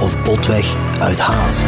of 0.00 0.22
botweg 0.22 0.76
uit 1.00 1.20
haat. 1.20 1.66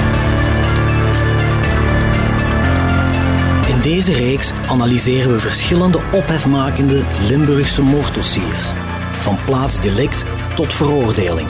In 3.69 3.81
deze 3.81 4.13
reeks 4.13 4.53
analyseren 4.69 5.31
we 5.33 5.39
verschillende 5.39 6.01
ophefmakende 6.13 7.03
Limburgse 7.27 7.83
moorddossiers, 7.83 8.73
van 9.19 9.39
plaatsdelict 9.45 10.25
tot 10.55 10.73
veroordeling. 10.73 11.49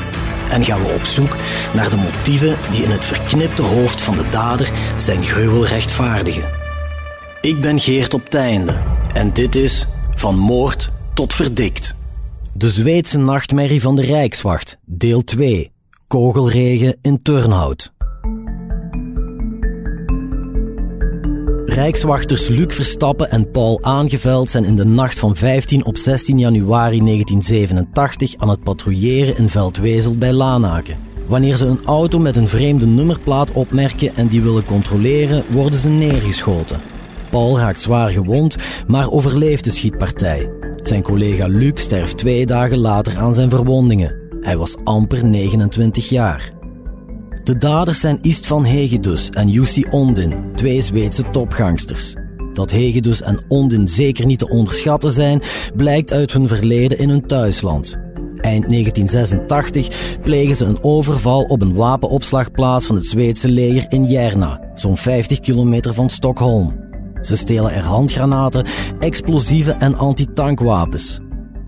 En 0.51 0.65
gaan 0.65 0.83
we 0.83 0.93
op 0.93 1.05
zoek 1.05 1.37
naar 1.75 1.91
de 1.91 1.97
motieven 1.97 2.57
die 2.71 2.83
in 2.83 2.91
het 2.91 3.05
verknipte 3.05 3.63
hoofd 3.63 4.01
van 4.01 4.17
de 4.17 4.29
dader 4.31 4.71
zijn 4.97 5.25
gruwel 5.25 5.67
rechtvaardigen. 5.67 6.51
Ik 7.41 7.61
ben 7.61 7.79
Geert 7.81 8.15
op 8.15 8.29
Teinde 8.29 8.83
en 9.13 9.33
dit 9.33 9.55
is 9.55 9.87
Van 10.15 10.39
Moord 10.39 10.91
tot 11.15 11.35
Verdikt. 11.35 11.95
De 12.53 12.71
Zweedse 12.71 13.19
nachtmerrie 13.19 13.81
van 13.81 13.97
de 13.97 14.03
Rijkswacht, 14.03 14.79
deel 14.85 15.25
2. 15.25 15.71
Kogelregen 16.11 16.97
in 17.03 17.23
Turnhout. 17.23 17.93
Rijkswachters 21.65 22.49
Luc 22.49 22.75
Verstappen 22.75 23.31
en 23.31 23.51
Paul 23.51 23.83
Aangeveld 23.83 24.49
zijn 24.49 24.65
in 24.65 24.77
de 24.77 24.85
nacht 24.85 25.19
van 25.19 25.37
15 25.37 25.85
op 25.85 25.97
16 25.97 26.39
januari 26.39 26.99
1987 26.99 28.37
aan 28.37 28.49
het 28.49 28.63
patrouilleren 28.63 29.37
in 29.37 29.49
Veldwezel 29.49 30.19
bij 30.19 30.33
Lanaken. 30.33 30.99
Wanneer 31.27 31.57
ze 31.57 31.67
een 31.67 31.85
auto 31.85 32.19
met 32.19 32.37
een 32.37 32.49
vreemde 32.49 32.87
nummerplaat 32.87 33.53
opmerken 33.53 34.15
en 34.15 34.27
die 34.27 34.43
willen 34.43 34.65
controleren, 34.65 35.45
worden 35.51 35.79
ze 35.79 35.89
neergeschoten. 35.89 36.81
Paul 37.31 37.59
raakt 37.59 37.81
zwaar 37.81 38.11
gewond, 38.11 38.57
maar 38.87 39.11
overleeft 39.11 39.65
de 39.65 39.71
schietpartij. 39.71 40.51
Zijn 40.77 41.03
collega 41.03 41.47
Luc 41.47 41.73
sterft 41.75 42.17
twee 42.17 42.47
dagen 42.47 42.79
later 42.79 43.19
aan 43.19 43.35
zijn 43.35 43.51
verwondingen. 43.51 44.20
Hij 44.41 44.57
was 44.57 44.77
amper 44.85 45.25
29 45.25 46.09
jaar. 46.09 46.53
De 47.45 47.57
daders 47.57 48.01
zijn 48.01 48.19
Istvan 48.21 48.65
Hegedus 48.65 49.31
en 49.31 49.49
Jussi 49.49 49.85
Ondin, 49.91 50.55
twee 50.55 50.83
Zweedse 50.83 51.31
topgangsters. 51.31 52.15
Dat 52.53 52.71
Hegedus 52.71 53.23
en 53.23 53.45
Ondin 53.49 53.89
zeker 53.89 54.27
niet 54.27 54.39
te 54.39 54.49
onderschatten 54.49 55.11
zijn, 55.11 55.43
blijkt 55.77 56.13
uit 56.13 56.33
hun 56.33 56.49
verleden 56.49 56.99
in 56.99 57.09
hun 57.09 57.27
thuisland. 57.27 57.97
Eind 58.41 58.69
1986 58.69 60.21
plegen 60.23 60.57
ze 60.57 60.65
een 60.65 60.83
overval 60.83 61.43
op 61.43 61.63
een 61.63 61.75
wapenopslagplaats 61.75 62.87
van 62.87 62.97
het 62.97 63.07
Zweedse 63.07 63.49
leger 63.49 63.85
in 63.89 64.05
Järna, 64.05 64.71
zo'n 64.75 64.97
50 64.97 65.41
kilometer 65.41 65.95
van 65.95 66.11
Stockholm. 66.11 66.89
Ze 67.21 67.37
stelen 67.37 67.73
er 67.73 67.85
handgranaten, 67.85 68.65
explosieven 68.99 69.79
en 69.79 69.95
antitankwapens. 69.95 71.21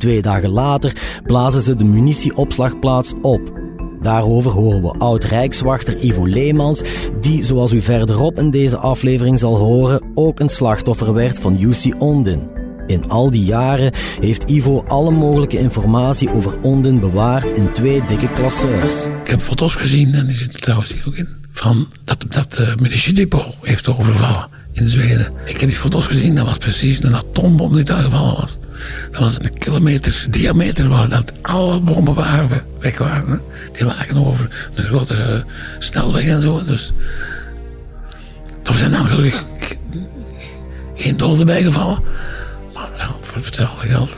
Twee 0.03 0.23
dagen 0.23 0.49
later 0.49 1.21
blazen 1.25 1.63
ze 1.63 1.75
de 1.75 1.85
munitieopslagplaats 1.85 3.13
op. 3.21 3.61
Daarover 4.01 4.51
horen 4.51 4.83
we 4.83 4.99
oud-rijkswachter 4.99 6.05
Ivo 6.05 6.27
Leemans, 6.27 6.83
die, 7.21 7.45
zoals 7.45 7.73
u 7.73 7.81
verderop 7.81 8.39
in 8.39 8.51
deze 8.51 8.77
aflevering 8.77 9.39
zal 9.39 9.57
horen, 9.57 10.11
ook 10.15 10.41
een 10.41 10.49
slachtoffer 10.49 11.15
werd 11.15 11.39
van 11.39 11.57
Jussi 11.57 11.93
Ondin. 11.99 12.51
In 12.87 13.09
al 13.09 13.31
die 13.31 13.45
jaren 13.45 13.93
heeft 14.21 14.51
Ivo 14.51 14.83
alle 14.87 15.11
mogelijke 15.11 15.59
informatie 15.59 16.31
over 16.31 16.61
Ondin 16.61 17.01
bewaard 17.01 17.57
in 17.57 17.73
twee 17.73 18.05
dikke 18.05 18.29
klasseurs. 18.29 19.05
Ik 19.05 19.31
heb 19.31 19.41
foto's 19.41 19.75
gezien, 19.75 20.15
en 20.15 20.27
die 20.27 20.37
zitten 20.37 20.61
trouwens 20.61 20.93
hier 20.93 21.05
ook 21.07 21.17
in, 21.17 21.29
van 21.51 21.89
dat 22.05 22.25
dat 22.29 22.59
munitiedepot 22.81 23.55
heeft 23.61 23.89
overvallen 23.89 24.49
in 24.73 24.89
Zweden. 24.89 25.33
Ik 25.45 25.61
heb 25.61 25.69
die 25.69 25.79
foto's 25.79 26.07
gezien, 26.07 26.35
dat 26.35 26.45
was 26.45 26.59
precies 26.59 27.03
een 27.03 27.15
atoombom 27.15 27.73
die 27.73 27.85
daar 27.85 28.03
gevallen 28.03 28.41
was. 28.41 28.59
Dat 29.11 29.21
was 29.21 29.39
een 29.39 29.59
kilometer 29.59 30.27
diameter 30.31 30.89
waar 30.89 31.09
dat 31.09 31.33
alle 31.43 31.81
bommen 31.81 32.15
waren, 32.15 32.63
weg 32.81 32.99
waren. 32.99 33.43
Die 33.73 33.85
lagen 33.85 34.27
over 34.27 34.71
een 34.75 34.85
grote 34.85 35.15
uh, 35.15 35.55
snelweg 35.79 36.25
en 36.25 36.43
zo. 36.43 36.65
Dus 36.65 36.93
er 38.63 38.75
zijn 38.75 38.91
dan 38.91 39.07
gelukkig 39.07 39.45
geen 40.95 41.17
doden 41.17 41.47
bijgevallen. 41.47 41.99
Maar 42.75 42.89
ja, 42.99 43.15
voor 43.21 43.45
hetzelfde 43.45 43.89
geld. 43.89 44.17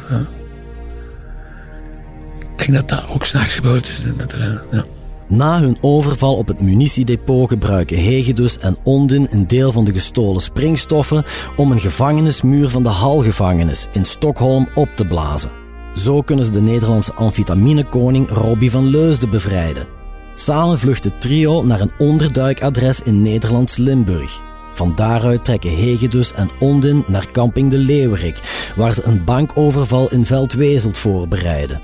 Ik 2.41 2.59
denk 2.59 2.73
dat 2.73 2.89
dat 2.89 3.09
ook 3.09 3.25
s'nachts 3.25 3.55
gebeurd 3.55 3.89
is. 3.89 4.17
Dat 4.17 4.33
er, 4.33 4.65
ja. 4.71 4.85
Na 5.29 5.61
hun 5.61 5.77
overval 5.81 6.35
op 6.35 6.49
het 6.49 6.61
munitiedepot 6.61 7.49
gebruiken 7.49 8.05
Hegedus 8.05 8.59
en 8.59 8.77
Ondin 8.83 9.27
een 9.31 9.47
deel 9.47 9.73
van 9.73 9.85
de 9.85 9.93
gestolen 9.93 10.41
springstoffen 10.41 11.25
om 11.57 11.71
een 11.71 11.81
gevangenismuur 11.81 12.69
van 12.69 12.83
de 12.83 12.89
Halgevangenis 12.89 13.89
in 13.93 14.05
Stockholm 14.05 14.69
op 14.75 14.89
te 14.95 15.07
blazen. 15.07 15.51
Zo 15.95 16.21
kunnen 16.21 16.45
ze 16.45 16.51
de 16.51 16.61
Nederlandse 16.61 17.15
amfetaminekoning 17.15 18.29
Robbie 18.29 18.71
van 18.71 18.87
Leusden 18.87 19.31
bevrijden. 19.31 19.87
Samen 20.35 20.79
vlucht 20.79 21.05
het 21.05 21.21
trio 21.21 21.63
naar 21.63 21.81
een 21.81 21.93
onderduikadres 21.99 23.01
in 23.01 23.23
Nederlands 23.23 23.77
Limburg. 23.77 24.41
Van 24.73 24.95
daaruit 24.95 25.45
trekken 25.45 25.77
Hegedus 25.77 26.33
en 26.33 26.51
Ondin 26.59 27.05
naar 27.07 27.31
camping 27.33 27.71
de 27.71 27.79
Leeuwerik, 27.79 28.73
waar 28.77 28.93
ze 28.93 29.05
een 29.05 29.25
bankoverval 29.25 30.11
in 30.11 30.27
Veldwezelt 30.27 30.99
voorbereiden. 30.99 31.81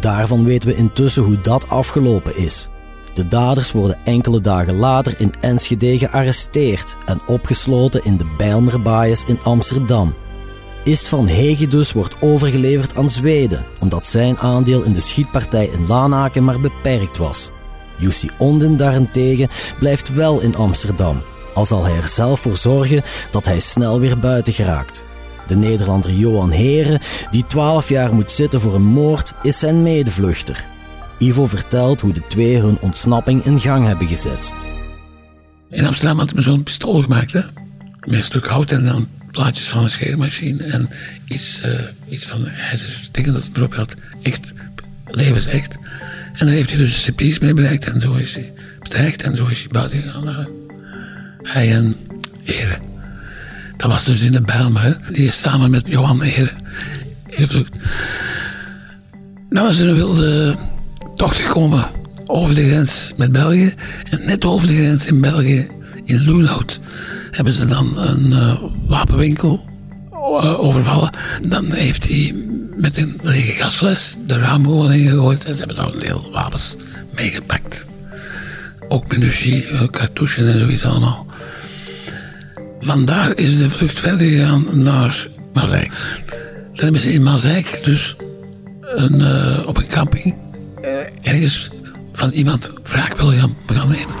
Daarvan 0.00 0.44
weten 0.44 0.68
we 0.68 0.76
intussen 0.76 1.22
hoe 1.22 1.40
dat 1.40 1.68
afgelopen 1.68 2.36
is. 2.36 2.68
De 3.14 3.28
daders 3.28 3.72
worden 3.72 4.04
enkele 4.04 4.40
dagen 4.40 4.76
later 4.76 5.14
in 5.20 5.32
Enschede 5.40 5.98
gearresteerd 5.98 6.96
en 7.06 7.20
opgesloten 7.26 8.04
in 8.04 8.16
de 8.16 8.34
Bijlmerbaaiers 8.36 9.24
in 9.24 9.38
Amsterdam. 9.42 10.14
Ist 10.84 11.06
van 11.06 11.28
Hegedus 11.28 11.92
wordt 11.92 12.16
overgeleverd 12.20 12.96
aan 12.96 13.10
Zweden, 13.10 13.64
omdat 13.80 14.06
zijn 14.06 14.38
aandeel 14.38 14.82
in 14.82 14.92
de 14.92 15.00
schietpartij 15.00 15.66
in 15.66 15.86
Lanaken 15.86 16.44
maar 16.44 16.60
beperkt 16.60 17.16
was. 17.16 17.50
Jussi 17.98 18.30
Onden 18.38 18.76
daarentegen 18.76 19.48
blijft 19.78 20.12
wel 20.12 20.40
in 20.40 20.56
Amsterdam, 20.56 21.22
al 21.54 21.64
zal 21.64 21.84
hij 21.84 21.96
er 21.96 22.06
zelf 22.06 22.40
voor 22.40 22.56
zorgen 22.56 23.02
dat 23.30 23.44
hij 23.44 23.58
snel 23.58 24.00
weer 24.00 24.18
buiten 24.18 24.52
geraakt. 24.52 25.04
De 25.46 25.56
Nederlander 25.56 26.10
Johan 26.10 26.50
Heren, 26.50 27.00
die 27.30 27.46
12 27.46 27.88
jaar 27.88 28.14
moet 28.14 28.30
zitten 28.30 28.60
voor 28.60 28.74
een 28.74 28.82
moord, 28.82 29.32
is 29.42 29.58
zijn 29.58 29.82
medevluchter. 29.82 30.64
Ivo 31.24 31.46
vertelt 31.46 32.00
hoe 32.00 32.12
de 32.12 32.26
twee 32.28 32.56
hun 32.58 32.78
ontsnapping 32.80 33.44
in 33.44 33.60
gang 33.60 33.86
hebben 33.86 34.06
gezet. 34.06 34.52
In 35.70 35.86
Amsterdam 35.86 36.18
had 36.18 36.30
ik 36.30 36.36
me 36.36 36.42
zo'n 36.42 36.62
pistool 36.62 37.02
gemaakt, 37.02 37.32
hè? 37.32 37.40
met 38.00 38.14
een 38.14 38.24
stuk 38.24 38.46
hout 38.46 38.70
en 38.70 38.84
dan 38.84 39.08
plaatjes 39.30 39.68
van 39.68 39.82
een 39.82 39.90
scheermachine 39.90 40.64
en 40.64 40.88
iets, 41.26 41.62
uh, 41.64 41.70
iets 42.08 42.26
van 42.26 42.48
dingen 43.10 43.32
dat 43.32 43.44
het 43.44 43.56
erop 43.56 43.74
had. 43.74 43.94
Echt, 44.22 44.52
levensecht. 45.06 45.76
En 46.32 46.46
dan 46.46 46.48
heeft 46.48 46.70
hij 46.70 46.78
dus 46.78 47.04
de 47.04 47.12
CP's 47.12 47.38
mee 47.38 47.54
bereikt 47.54 47.86
en 47.86 48.00
zo 48.00 48.12
is 48.12 48.34
hij 48.34 48.52
bestijgd 48.80 49.22
en 49.22 49.36
zo 49.36 49.46
is 49.46 49.60
hij 49.60 49.68
buiten 49.68 50.02
gegaan. 50.02 50.46
Hij 51.42 51.72
en 51.72 51.96
Heren. 52.42 52.78
Dat 53.76 53.90
was 53.90 54.04
dus 54.04 54.22
in 54.22 54.32
de 54.32 54.40
Bijlmer. 54.40 54.98
Die 55.12 55.26
is 55.26 55.40
samen 55.40 55.70
met 55.70 55.82
Johan 55.86 56.22
gevlucht. 57.28 57.76
Nou 59.48 59.68
is 59.68 59.78
er 59.78 59.88
een 59.88 59.94
wilde 59.94 60.56
tocht 61.16 61.40
gekomen 61.40 61.84
over 62.26 62.54
de 62.54 62.68
grens 62.68 63.12
met 63.16 63.32
België. 63.32 63.74
En 64.10 64.26
net 64.26 64.44
over 64.44 64.66
de 64.66 64.74
grens 64.74 65.06
in 65.06 65.20
België, 65.20 65.66
in 66.04 66.24
Loenhout, 66.24 66.80
hebben 67.30 67.52
ze 67.52 67.64
dan 67.64 67.98
een 67.98 68.30
uh, 68.30 68.62
wapenwinkel 68.86 69.64
uh, 70.12 70.60
overvallen. 70.60 71.10
Dan 71.40 71.72
heeft 71.72 72.08
hij 72.08 72.34
met 72.76 72.96
een 72.96 73.18
lege 73.22 73.52
gasfles 73.52 74.16
de 74.26 74.38
raamwoning 74.38 75.00
ingegooid 75.00 75.44
en 75.44 75.52
ze 75.56 75.58
hebben 75.58 75.76
daar 75.76 75.94
een 75.94 76.00
deel 76.00 76.30
wapens 76.32 76.76
meegepakt. 77.14 77.86
Ook 78.88 79.16
munitie, 79.16 79.68
uh, 79.68 79.82
cartouchen 79.90 80.52
en 80.52 80.58
zoiets 80.58 80.84
allemaal. 80.84 81.26
Vandaar 82.80 83.36
is 83.36 83.58
de 83.58 83.70
vlucht 83.70 84.00
verder 84.00 84.28
gegaan 84.28 84.66
naar 84.72 85.28
Mazeik. 85.52 85.92
Dan 86.72 86.84
hebben 86.84 87.00
ze 87.00 87.12
in 87.12 87.22
Mazeik 87.22 87.80
dus 87.84 88.16
een, 88.80 89.22
op 89.66 89.76
een 89.76 89.86
camping 89.86 90.34
ergens 91.22 91.70
van 92.12 92.30
iemand 92.30 92.72
wraak 92.82 93.16
wil 93.16 93.30
gaan, 93.30 93.56
gaan 93.66 93.88
nemen. 93.88 94.14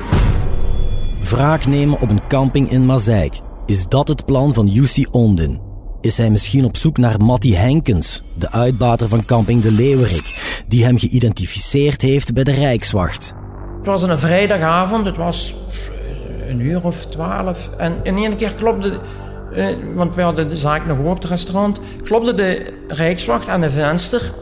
Wraak 1.20 1.66
nemen 1.66 2.00
op 2.00 2.10
een 2.10 2.26
camping 2.26 2.70
in 2.70 2.86
Mazeik. 2.86 3.40
Is 3.66 3.88
dat 3.88 4.08
het 4.08 4.24
plan 4.24 4.54
van 4.54 4.66
Jussi 4.66 5.06
Ondin? 5.10 5.60
Is 6.00 6.18
hij 6.18 6.30
misschien 6.30 6.64
op 6.64 6.76
zoek 6.76 6.98
naar 6.98 7.20
Matti 7.20 7.54
Henkens, 7.54 8.22
de 8.38 8.50
uitbater 8.50 9.08
van 9.08 9.24
camping 9.24 9.62
De 9.62 9.72
Leeuwerik, 9.72 10.62
die 10.68 10.84
hem 10.84 10.98
geïdentificeerd 10.98 12.02
heeft 12.02 12.32
bij 12.32 12.44
de 12.44 12.52
Rijkswacht? 12.52 13.34
Het 13.76 13.86
was 13.86 14.02
een 14.02 14.18
vrijdagavond, 14.18 15.04
het 15.04 15.16
was 15.16 15.54
een 16.48 16.60
uur 16.60 16.84
of 16.84 17.06
twaalf. 17.06 17.70
En 17.78 18.00
in 18.02 18.16
één 18.16 18.36
keer 18.36 18.54
klopte, 18.54 19.00
eh, 19.54 19.76
want 19.94 20.14
we 20.14 20.22
hadden 20.22 20.48
de 20.48 20.56
zaak 20.56 20.86
nog 20.86 20.98
op 20.98 21.14
het 21.14 21.24
restaurant, 21.24 21.80
klopte 22.02 22.34
de 22.34 22.72
rijkswacht 22.88 23.48
aan 23.48 23.60
de 23.60 23.70
venster. 23.70 24.32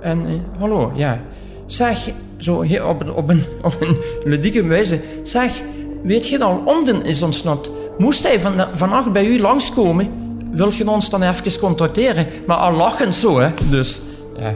En 0.00 0.26
eh, 0.26 0.60
hallo, 0.60 0.92
ja. 0.94 1.20
Zeg, 1.66 2.10
zo 2.38 2.64
op 2.86 3.00
een, 3.00 3.12
op 3.12 3.28
een, 3.28 3.42
op 3.62 3.76
een 3.80 3.96
ludieke 4.24 4.64
wijze, 4.64 5.00
zeg, 5.22 5.60
weet 6.02 6.28
je 6.28 6.38
dat 6.38 6.60
Omden 6.64 7.04
is 7.04 7.22
ontsnapt? 7.22 7.70
Moest 7.98 8.22
hij 8.22 8.40
van, 8.40 8.52
vannacht 8.74 9.12
bij 9.12 9.26
u 9.26 9.40
langskomen? 9.40 10.10
Wil 10.52 10.72
je 10.72 10.90
ons 10.90 11.10
dan 11.10 11.22
even 11.22 11.58
contacteren? 11.58 12.26
Maar 12.46 12.56
al 12.56 12.72
lachend 12.72 13.14
zo, 13.14 13.38
hè. 13.40 13.50
Dus, 13.70 14.00
ja. 14.36 14.54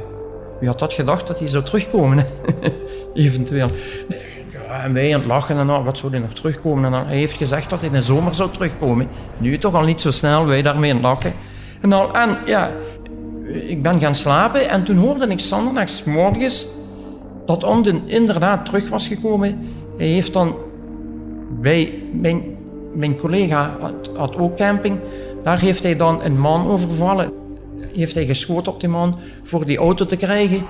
Wie 0.61 0.69
had 0.69 0.79
dat 0.79 0.93
gedacht 0.93 1.27
dat 1.27 1.39
hij 1.39 1.49
zou 1.49 1.65
terugkomen? 1.65 2.27
Eventueel. 3.15 3.69
En 4.83 4.93
wij 4.93 5.15
aan 5.15 5.21
het 5.21 5.29
lachen 5.29 5.59
en 5.59 5.71
al, 5.71 5.85
wat 5.85 5.99
zou 5.99 6.13
hij 6.13 6.21
nog 6.21 6.33
terugkomen? 6.33 6.85
En 6.85 6.91
dan, 6.91 7.07
hij 7.07 7.17
heeft 7.17 7.37
gezegd 7.37 7.71
dat 7.71 7.79
hij 7.79 7.89
in 7.89 7.95
de 7.95 8.03
zomer 8.03 8.35
zou 8.35 8.51
terugkomen. 8.51 9.09
Nu 9.39 9.59
toch 9.59 9.75
al 9.75 9.85
niet 9.85 10.01
zo 10.01 10.11
snel, 10.11 10.47
wij 10.47 10.63
daarmee 10.63 10.91
aan 10.91 10.97
het 10.97 11.05
lachen. 11.05 11.33
En, 11.81 11.93
al, 11.93 12.13
en 12.13 12.39
ja, 12.45 12.71
ik 13.67 13.83
ben 13.83 14.01
gaan 14.01 14.15
slapen 14.15 14.69
en 14.69 14.85
toen 14.85 14.97
hoorde 14.97 15.27
ik 15.27 15.41
zondags 15.41 16.05
morgens 16.05 16.67
dat 17.51 17.65
Omden 17.65 18.09
inderdaad 18.09 18.65
terug 18.65 18.89
was 18.89 19.09
gekomen. 19.09 19.59
Hij 19.97 20.07
heeft 20.07 20.33
dan 20.33 20.57
bij 21.61 22.03
mijn, 22.13 22.43
mijn 22.95 23.17
collega 23.17 23.77
had, 23.81 24.11
had 24.17 24.37
ook 24.37 24.57
camping. 24.57 24.99
Daar 25.43 25.61
heeft 25.61 25.83
hij 25.83 25.97
dan 25.97 26.23
een 26.23 26.39
man 26.39 26.67
overvallen. 26.67 27.33
Heeft 27.95 28.15
hij 28.15 28.27
geschoten 28.27 28.73
op 28.73 28.81
die 28.81 28.89
man 28.89 29.19
voor 29.43 29.67
die 29.67 29.79
auto 29.79 30.07
te 30.07 30.17
krijgen. 30.17 30.67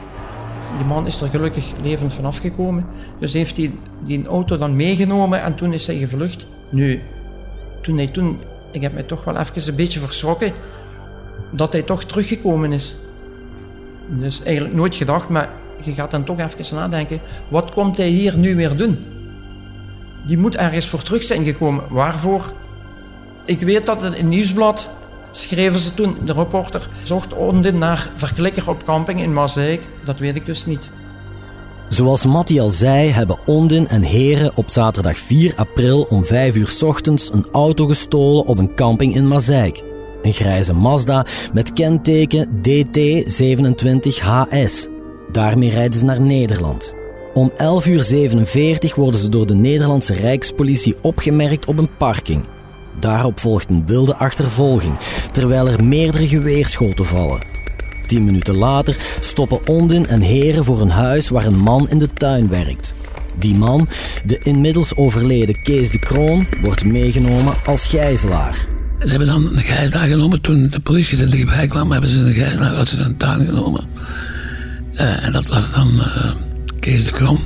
Die 0.76 0.86
man 0.86 1.06
is 1.06 1.20
er 1.20 1.28
gelukkig 1.28 1.72
levend 1.82 2.12
vanaf 2.12 2.38
gekomen. 2.38 2.86
Dus 3.18 3.32
heeft 3.32 3.56
hij 3.56 3.72
die 4.04 4.26
auto 4.26 4.58
dan 4.58 4.76
meegenomen 4.76 5.42
en 5.42 5.54
toen 5.54 5.72
is 5.72 5.86
hij 5.86 5.96
gevlucht. 5.96 6.46
Nu, 6.70 7.00
toen 7.82 7.96
hij 7.96 8.06
toen, 8.06 8.38
ik 8.72 8.80
heb 8.80 8.92
mij 8.92 9.02
toch 9.02 9.24
wel 9.24 9.36
even 9.36 9.68
een 9.68 9.76
beetje 9.76 10.00
verschrokken 10.00 10.52
dat 11.50 11.72
hij 11.72 11.82
toch 11.82 12.04
teruggekomen 12.04 12.72
is. 12.72 12.96
Dus 14.08 14.42
eigenlijk 14.42 14.74
nooit 14.74 14.94
gedacht, 14.94 15.28
maar 15.28 15.48
je 15.84 15.92
gaat 15.92 16.10
dan 16.10 16.24
toch 16.24 16.38
even 16.38 16.76
nadenken, 16.76 17.20
wat 17.48 17.70
komt 17.70 17.96
hij 17.96 18.08
hier 18.08 18.38
nu 18.38 18.56
weer 18.56 18.76
doen? 18.76 18.98
Die 20.26 20.38
moet 20.38 20.56
ergens 20.56 20.86
voor 20.86 21.02
terug 21.02 21.22
zijn 21.22 21.44
gekomen. 21.44 21.84
Waarvoor? 21.88 22.52
Ik 23.44 23.60
weet 23.60 23.86
dat 23.86 24.02
in 24.02 24.12
het 24.12 24.22
nieuwsblad 24.22 24.88
schreven 25.32 25.80
ze 25.80 25.94
toen, 25.94 26.16
de 26.24 26.32
reporter 26.32 26.88
zocht 27.02 27.34
Onden 27.34 27.78
naar 27.78 28.10
verklikker 28.14 28.68
op 28.68 28.84
camping 28.84 29.22
in 29.22 29.32
Mazeik. 29.32 29.82
Dat 30.04 30.18
weet 30.18 30.36
ik 30.36 30.46
dus 30.46 30.66
niet. 30.66 30.90
Zoals 31.88 32.26
Matti 32.26 32.60
al 32.60 32.70
zei, 32.70 33.10
hebben 33.10 33.38
Ondin 33.46 33.88
en 33.88 34.02
Heren 34.02 34.56
op 34.56 34.70
zaterdag 34.70 35.18
4 35.18 35.52
april 35.56 36.02
om 36.02 36.24
5 36.24 36.56
uur 36.56 36.78
ochtends 36.84 37.32
een 37.32 37.46
auto 37.52 37.86
gestolen 37.86 38.44
op 38.44 38.58
een 38.58 38.74
camping 38.74 39.14
in 39.14 39.28
Mazeik. 39.28 39.82
Een 40.22 40.32
grijze 40.32 40.74
Mazda 40.74 41.26
met 41.52 41.72
kenteken 41.72 42.48
DT27HS. 42.48 44.99
Daarmee 45.32 45.70
rijden 45.70 45.98
ze 45.98 46.04
naar 46.04 46.20
Nederland. 46.20 46.94
Om 47.32 47.52
11.47 47.52 47.56
uur 47.88 48.92
worden 48.94 49.20
ze 49.20 49.28
door 49.28 49.46
de 49.46 49.54
Nederlandse 49.54 50.14
Rijkspolitie 50.14 50.96
opgemerkt 51.02 51.66
op 51.66 51.78
een 51.78 51.96
parking. 51.96 52.44
Daarop 53.00 53.40
volgt 53.40 53.70
een 53.70 53.86
wilde 53.86 54.16
achtervolging, 54.16 54.98
terwijl 55.32 55.68
er 55.68 55.84
meerdere 55.84 56.28
geweerschoten 56.28 57.06
vallen. 57.06 57.40
Tien 58.06 58.24
minuten 58.24 58.56
later 58.56 58.96
stoppen 59.20 59.66
Ondin 59.66 60.06
en 60.06 60.20
Heren 60.20 60.64
voor 60.64 60.80
een 60.80 60.90
huis 60.90 61.28
waar 61.28 61.46
een 61.46 61.58
man 61.58 61.88
in 61.88 61.98
de 61.98 62.08
tuin 62.12 62.48
werkt. 62.48 62.94
Die 63.38 63.54
man, 63.54 63.88
de 64.24 64.38
inmiddels 64.42 64.96
overleden 64.96 65.62
Kees 65.62 65.90
de 65.90 65.98
Kroon, 65.98 66.46
wordt 66.60 66.84
meegenomen 66.84 67.54
als 67.64 67.86
gijzelaar. 67.86 68.66
Ze 68.98 69.08
hebben 69.08 69.26
dan 69.26 69.56
een 69.56 69.58
gijzelaar 69.58 70.06
genomen. 70.06 70.40
Toen 70.40 70.68
de 70.70 70.80
politie 70.80 71.20
er 71.20 71.30
dichtbij 71.30 71.66
kwam, 71.66 71.92
hebben 71.92 72.10
ze 72.10 72.18
een 72.18 72.32
gijzelaar 72.32 72.74
uit 72.74 72.88
zijn 72.88 73.16
tuin 73.16 73.46
genomen. 73.46 73.88
Uh, 75.00 75.24
en 75.24 75.32
dat 75.32 75.46
was 75.46 75.72
dan 75.72 75.94
uh, 75.96 76.30
Kees 76.80 77.04
de 77.04 77.12
Kroon. 77.12 77.40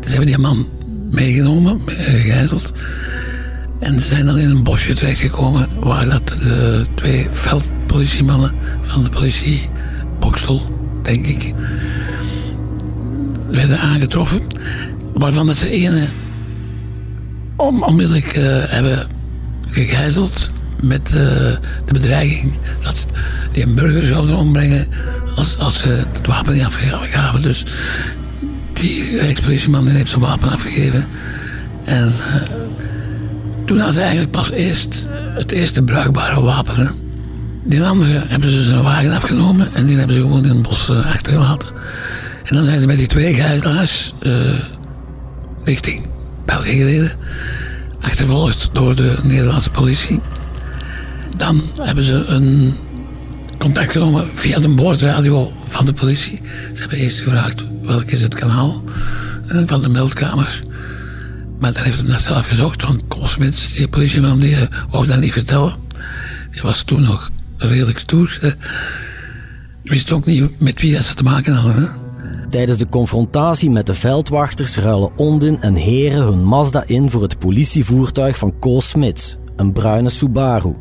Dus 0.00 0.10
hebben 0.10 0.26
die 0.26 0.38
man 0.38 0.68
meegenomen, 1.10 1.80
gegijzeld. 1.86 2.72
En 3.78 4.00
ze 4.00 4.06
zijn 4.06 4.26
dan 4.26 4.38
in 4.38 4.48
een 4.48 4.62
bosje 4.62 4.94
terechtgekomen 4.94 5.68
waar 5.78 6.04
dat 6.04 6.28
de 6.28 6.84
twee 6.94 7.26
veldpolitiemannen 7.30 8.52
van 8.80 9.02
de 9.02 9.10
politie, 9.10 9.68
Bokstel, 10.18 10.60
denk 11.02 11.26
ik, 11.26 11.54
werden 13.50 13.78
aangetroffen. 13.78 14.42
Waarvan 15.14 15.46
dat 15.46 15.56
ze 15.56 15.70
ene 15.70 16.04
om, 17.56 17.82
onmiddellijk 17.82 18.36
uh, 18.36 18.42
hebben 18.66 19.06
gegijzeld 19.70 20.50
met 20.80 21.06
de 21.06 21.58
bedreiging 21.92 22.52
dat 22.80 22.96
ze 22.96 23.06
die 23.52 23.64
een 23.64 23.74
burger 23.74 24.02
zouden 24.02 24.36
ombrengen 24.36 24.86
als, 25.36 25.58
als 25.58 25.78
ze 25.78 26.04
het 26.12 26.26
wapen 26.26 26.54
niet 26.54 26.64
afgaven. 26.64 27.42
Dus 27.42 27.64
die 28.72 29.18
ex-politieman 29.18 29.86
heeft 29.86 30.10
zijn 30.10 30.20
wapen 30.20 30.50
afgegeven. 30.50 31.06
En 31.84 32.12
uh, 32.18 32.34
toen 33.64 33.76
hadden 33.76 33.94
ze 33.94 34.00
eigenlijk 34.00 34.30
pas 34.30 34.50
eerst 34.50 35.06
het 35.34 35.52
eerste 35.52 35.82
bruikbare 35.82 36.40
wapen. 36.40 36.94
Die 37.64 37.82
andere 37.82 38.22
hebben 38.26 38.50
ze 38.50 38.62
zijn 38.62 38.82
wagen 38.82 39.12
afgenomen 39.12 39.68
en 39.74 39.86
die 39.86 39.96
hebben 39.96 40.16
ze 40.16 40.22
gewoon 40.22 40.44
in 40.44 40.50
het 40.50 40.62
bos 40.62 40.88
uh, 40.88 41.06
achtergelaten. 41.06 41.68
En 42.44 42.54
dan 42.54 42.64
zijn 42.64 42.80
ze 42.80 42.86
met 42.86 42.98
die 42.98 43.06
twee 43.06 43.34
gijzelaars 43.34 44.14
uh, 44.22 44.58
richting 45.64 46.06
België 46.44 46.76
gereden, 46.76 47.12
achtervolgd 48.00 48.68
door 48.72 48.94
de 48.94 49.18
Nederlandse 49.22 49.70
politie. 49.70 50.20
Dan 51.36 51.62
hebben 51.82 52.04
ze 52.04 52.24
een 52.26 52.74
contact 53.62 53.92
genomen 53.92 54.32
via 54.32 54.58
de 54.58 54.68
boordradio 54.68 55.52
van 55.56 55.86
de 55.86 55.92
politie. 55.92 56.40
Ze 56.72 56.80
hebben 56.80 56.98
eerst 56.98 57.20
gevraagd 57.20 57.64
welk 57.82 58.04
is 58.04 58.22
het 58.22 58.34
kanaal 58.34 58.82
van 59.46 59.82
de 59.82 59.88
meldkamer. 59.88 60.62
Maar 61.58 61.72
dan 61.72 61.82
heeft 61.82 62.00
hij 62.00 62.08
dat 62.08 62.20
zelf 62.20 62.46
gezocht, 62.46 62.82
want 62.82 63.06
Koolsmits, 63.08 63.74
die 63.74 63.88
politieman, 63.88 64.38
die 64.38 64.50
uh, 64.50 64.62
wou 64.90 65.06
dat 65.06 65.20
niet 65.20 65.32
vertellen. 65.32 65.74
Die 66.50 66.62
was 66.62 66.82
toen 66.82 67.02
nog 67.02 67.30
redelijk 67.56 67.98
stoer. 67.98 68.38
Hè. 68.40 68.50
Wist 69.82 70.10
ook 70.10 70.26
niet 70.26 70.60
met 70.60 70.80
wie 70.80 70.94
dat 70.94 71.04
ze 71.04 71.14
te 71.14 71.22
maken 71.22 71.54
hadden. 71.54 71.82
Hè. 71.82 71.88
Tijdens 72.48 72.78
de 72.78 72.88
confrontatie 72.88 73.70
met 73.70 73.86
de 73.86 73.94
veldwachters 73.94 74.76
ruilen 74.76 75.18
Ondin 75.18 75.60
en 75.60 75.74
Heren 75.74 76.24
hun 76.24 76.44
Mazda 76.44 76.84
in 76.86 77.10
voor 77.10 77.22
het 77.22 77.38
politievoertuig 77.38 78.38
van 78.38 78.58
Kool 78.58 78.80
Smits, 78.80 79.36
een 79.56 79.72
bruine 79.72 80.10
Subaru. 80.10 80.74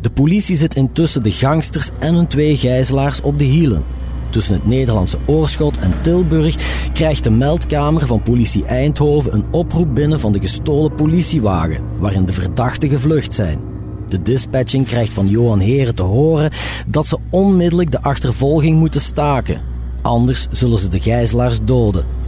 De 0.00 0.10
politie 0.10 0.56
zit 0.56 0.74
intussen 0.74 1.22
de 1.22 1.30
gangsters 1.30 1.90
en 1.98 2.14
hun 2.14 2.26
twee 2.26 2.56
gijzelaars 2.56 3.20
op 3.20 3.38
de 3.38 3.44
hielen. 3.44 3.84
Tussen 4.30 4.54
het 4.54 4.66
Nederlandse 4.66 5.18
Oorschot 5.26 5.78
en 5.78 5.94
Tilburg 6.00 6.54
krijgt 6.92 7.24
de 7.24 7.30
meldkamer 7.30 8.06
van 8.06 8.22
politie 8.22 8.64
Eindhoven 8.64 9.34
een 9.34 9.44
oproep 9.50 9.94
binnen 9.94 10.20
van 10.20 10.32
de 10.32 10.40
gestolen 10.40 10.94
politiewagen, 10.94 11.84
waarin 11.98 12.24
de 12.24 12.32
verdachten 12.32 12.88
gevlucht 12.88 13.34
zijn. 13.34 13.60
De 14.08 14.22
dispatching 14.22 14.86
krijgt 14.86 15.12
van 15.12 15.28
Johan 15.28 15.58
Heren 15.58 15.94
te 15.94 16.02
horen 16.02 16.50
dat 16.86 17.06
ze 17.06 17.18
onmiddellijk 17.30 17.90
de 17.90 18.02
achtervolging 18.02 18.78
moeten 18.78 19.00
staken. 19.00 19.62
Anders 20.02 20.46
zullen 20.50 20.78
ze 20.78 20.88
de 20.88 21.00
gijzelaars 21.00 21.58
doden. 21.64 22.19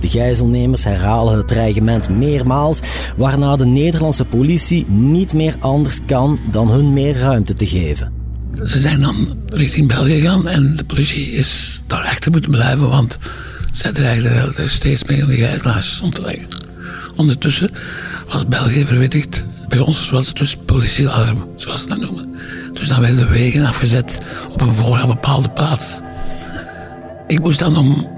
De 0.00 0.08
gijzelnemers 0.08 0.84
herhalen 0.84 1.36
het 1.36 1.48
dreigement 1.48 2.08
meermaals, 2.08 2.80
waarna 3.16 3.56
de 3.56 3.66
Nederlandse 3.66 4.24
politie 4.24 4.86
niet 4.88 5.34
meer 5.34 5.54
anders 5.58 5.98
kan 6.06 6.38
dan 6.50 6.70
hun 6.70 6.92
meer 6.92 7.16
ruimte 7.16 7.54
te 7.54 7.66
geven. 7.66 8.12
Ze 8.64 8.78
zijn 8.78 9.00
dan 9.00 9.36
richting 9.46 9.88
België 9.88 10.20
gegaan 10.20 10.48
en 10.48 10.76
de 10.76 10.84
politie 10.84 11.30
is 11.30 11.82
daar 11.86 12.04
achter 12.04 12.30
moeten 12.30 12.50
blijven, 12.50 12.88
want 12.88 13.18
zij 13.72 13.92
dreigden 13.92 14.56
er 14.56 14.70
steeds 14.70 15.04
meer 15.04 15.26
de 15.26 15.36
gijzelaars 15.36 16.00
om 16.00 16.10
te 16.10 16.22
leggen. 16.22 16.46
Ondertussen 17.16 17.70
was 18.28 18.48
België 18.48 18.84
verwittigd. 18.84 19.44
Bij 19.68 19.78
ons 19.78 20.10
was 20.10 20.26
het 20.26 20.36
dus 20.36 20.56
politiealarm, 20.56 21.44
zoals 21.56 21.80
ze 21.80 21.88
dat 21.88 22.00
noemen. 22.00 22.34
Dus 22.72 22.88
dan 22.88 23.00
werden 23.00 23.18
de 23.18 23.26
wegen 23.26 23.66
afgezet 23.66 24.20
op 24.52 24.60
een 24.60 24.72
vooraf 24.72 25.06
bepaalde 25.06 25.50
plaats. 25.50 26.00
Ik 27.26 27.40
moest 27.40 27.58
dan 27.58 27.76
om 27.76 28.08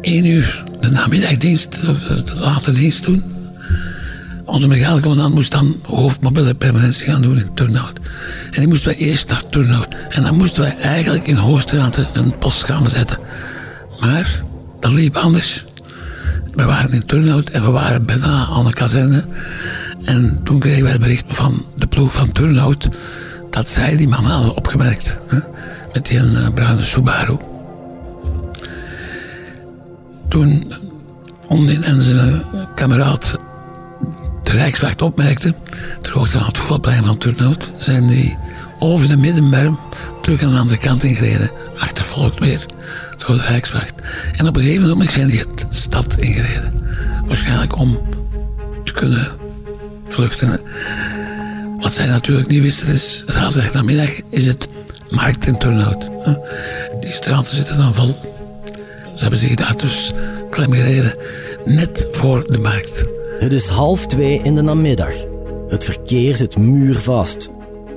één 0.00 0.24
uur 0.24 0.64
de 0.80 0.90
namiddagdienst, 0.90 1.80
de 1.80 2.34
late 2.34 2.72
dienst 2.72 3.04
doen. 3.04 3.22
Onze 4.44 4.68
mechaniccommandant 4.68 5.34
moest 5.34 5.52
dan 5.52 5.76
hoofdmobiele 5.82 6.54
permanentie 6.54 7.06
gaan 7.06 7.22
doen 7.22 7.38
in 7.38 7.54
Turnhout. 7.54 7.98
En 8.50 8.60
die 8.60 8.66
moesten 8.66 8.88
wij 8.88 8.98
eerst 8.98 9.28
naar 9.28 9.42
Turnhout. 9.50 9.94
En 10.08 10.22
dan 10.22 10.36
moesten 10.36 10.62
wij 10.62 10.76
eigenlijk 10.76 11.26
in 11.26 11.36
Hoogstraten 11.36 12.06
een 12.12 12.38
post 12.38 12.64
gaan 12.64 12.88
zetten. 12.88 13.18
Maar 14.00 14.42
dat 14.80 14.92
liep 14.92 15.16
anders. 15.16 15.64
We 16.54 16.64
waren 16.64 16.92
in 16.92 17.06
Turnhout 17.06 17.50
en 17.50 17.64
we 17.64 17.70
waren 17.70 18.06
bijna 18.06 18.46
aan 18.46 18.64
de 18.64 18.72
kazerne. 18.72 19.24
En 20.04 20.38
toen 20.44 20.58
kregen 20.58 20.82
wij 20.82 20.92
het 20.92 21.00
bericht 21.00 21.24
van 21.28 21.64
de 21.76 21.86
ploeg 21.86 22.12
van 22.12 22.32
Turnhout 22.32 22.88
dat 23.50 23.68
zij 23.68 23.96
die 23.96 24.08
man 24.08 24.24
hadden 24.24 24.56
opgemerkt. 24.56 25.18
Hè, 25.28 25.38
met 25.92 26.06
die 26.06 26.18
een 26.18 26.52
bruine 26.52 26.84
Subaru. 26.84 27.36
Toen 30.28 30.72
Ondin 31.48 31.84
en 31.84 32.02
zijn 32.02 32.42
kameraad 32.74 33.36
de 34.42 34.52
Rijkswacht 34.52 35.02
opmerkte, 35.02 35.54
ter 36.02 36.12
hoogte 36.12 36.38
van 36.38 36.46
het 36.46 36.58
voetbalplein 36.58 37.04
van 37.04 37.18
Turnhout, 37.18 37.72
zijn 37.76 38.06
die 38.06 38.36
over 38.78 39.08
de 39.08 39.16
middenberm 39.16 39.78
terug 40.22 40.42
aan 40.42 40.52
de 40.52 40.58
andere 40.58 40.78
kant 40.78 41.04
ingereden. 41.04 41.50
Achtervolgd 41.78 42.38
weer 42.38 42.66
door 43.16 43.36
de 43.36 43.42
Rijkswacht. 43.42 43.94
En 44.36 44.46
op 44.46 44.56
een 44.56 44.62
gegeven 44.62 44.88
moment 44.88 45.12
zijn 45.12 45.28
die 45.28 45.38
het 45.38 45.66
stad 45.70 46.16
ingereden. 46.18 46.72
Waarschijnlijk 47.26 47.76
om 47.76 47.98
te 48.84 48.92
kunnen 48.92 49.28
vluchten. 50.08 50.60
Wat 51.80 51.92
zij 51.92 52.06
natuurlijk 52.06 52.48
niet 52.48 52.62
wisten 52.62 52.88
is, 52.88 53.24
zaterdag 53.26 53.72
namiddag 53.72 54.10
is 54.30 54.46
het 54.46 54.68
markt 55.10 55.46
in 55.46 55.58
Turnhout. 55.58 56.10
Die 57.00 57.12
straten 57.12 57.56
zitten 57.56 57.76
dan 57.76 57.94
vol. 57.94 58.37
Ze 59.18 59.24
hebben 59.24 59.40
zich 59.40 59.54
daar 59.54 59.76
dus 59.76 60.12
klem 60.50 60.72
gereden, 60.72 61.14
net 61.64 62.08
voor 62.10 62.46
de 62.46 62.58
markt. 62.58 63.04
Het 63.38 63.52
is 63.52 63.68
half 63.68 64.06
twee 64.06 64.42
in 64.42 64.54
de 64.54 64.62
namiddag. 64.62 65.14
Het 65.68 65.84
verkeer 65.84 66.36
zit 66.36 66.58
muurvast. 66.58 67.48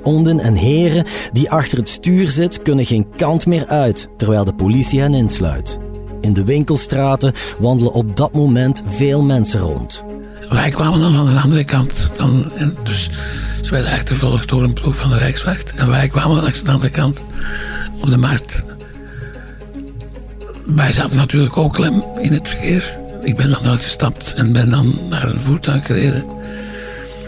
Onden 0.02 0.40
en 0.40 0.54
heren 0.54 1.04
die 1.32 1.50
achter 1.50 1.78
het 1.78 1.88
stuur 1.88 2.30
zit, 2.30 2.62
kunnen 2.62 2.84
geen 2.84 3.06
kant 3.16 3.46
meer 3.46 3.66
uit, 3.66 4.08
terwijl 4.16 4.44
de 4.44 4.54
politie 4.54 5.00
hen 5.00 5.14
insluit. 5.14 5.78
In 6.20 6.32
de 6.32 6.44
winkelstraten 6.44 7.32
wandelen 7.58 7.92
op 7.92 8.16
dat 8.16 8.32
moment 8.32 8.82
veel 8.86 9.22
mensen 9.22 9.60
rond. 9.60 10.02
Wij 10.48 10.70
kwamen 10.70 11.00
dan 11.00 11.12
van 11.12 11.26
de 11.26 11.40
andere 11.40 11.64
kant. 11.64 12.10
Dan, 12.16 12.52
en 12.54 12.76
dus 12.82 13.10
ze 13.60 13.70
werden 13.70 13.92
achtervolgd 13.92 14.48
door 14.48 14.62
een 14.62 14.72
ploeg 14.72 14.96
van 14.96 15.10
de 15.10 15.18
Rijkswacht. 15.18 15.74
En 15.74 15.88
wij 15.88 16.08
kwamen 16.08 16.42
langs 16.42 16.62
de 16.62 16.70
andere 16.70 16.92
kant 16.92 17.22
op 18.00 18.08
de 18.08 18.16
markt. 18.16 18.62
Wij 20.66 20.92
zaten 20.92 21.16
natuurlijk 21.16 21.56
ook 21.56 21.72
klem 21.72 22.04
in 22.20 22.32
het 22.32 22.48
verkeer. 22.48 22.98
Ik 23.22 23.36
ben 23.36 23.50
dan 23.50 23.66
uitgestapt 23.66 24.34
en 24.34 24.52
ben 24.52 24.70
dan 24.70 24.98
naar 25.08 25.28
een 25.28 25.40
voertuig 25.40 25.86
gereden. 25.86 26.24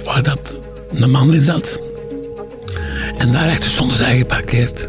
Waar 0.04 0.22
dat 0.22 0.54
een 0.92 1.10
man 1.10 1.34
in 1.34 1.42
zat. 1.42 1.80
En 3.18 3.32
daarachter 3.32 3.70
stonden 3.70 3.96
zij 3.96 4.16
geparkeerd. 4.16 4.88